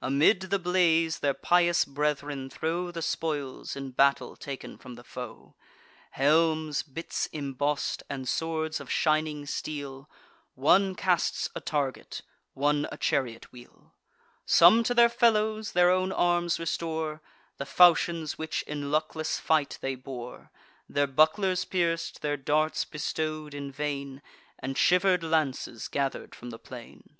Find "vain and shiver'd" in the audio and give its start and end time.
23.72-25.22